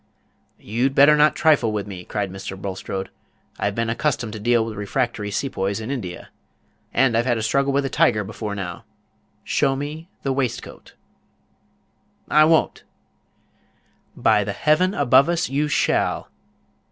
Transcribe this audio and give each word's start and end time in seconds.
"You'd 0.57 0.95
better 0.95 1.15
not 1.15 1.35
trifle 1.35 1.71
with 1.71 1.85
me," 1.85 2.05
cried 2.05 2.31
Mr. 2.31 2.59
Bulstrode; 2.59 3.11
"I've 3.59 3.75
been 3.75 3.87
accustomed 3.91 4.33
to 4.33 4.39
deal 4.39 4.65
with 4.65 4.75
refractory 4.75 5.29
Sepoys 5.29 5.79
in 5.79 5.91
India, 5.91 6.29
and 6.91 7.15
I've 7.15 7.27
had 7.27 7.37
a 7.37 7.43
struggle 7.43 7.71
with 7.71 7.85
a 7.85 7.89
tiger 7.89 8.23
before 8.23 8.55
now. 8.55 8.83
Show 9.43 9.75
me 9.75 10.09
that 10.23 10.33
waistcoat." 10.33 10.95
"I 12.31 12.45
won't." 12.45 12.81
"By 14.17 14.43
the 14.43 14.53
Heaven 14.53 14.95
above 14.95 15.29
us, 15.29 15.49
you 15.49 15.67
shall." 15.67 16.31